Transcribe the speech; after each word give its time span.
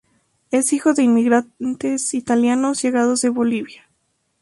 Es 0.49 0.73
hijo 0.73 0.95
de 0.95 1.03
inmigrantes 1.03 2.15
italianos 2.15 2.81
llegados 2.81 3.23
a 3.23 3.29
Bolivia. 3.29 3.83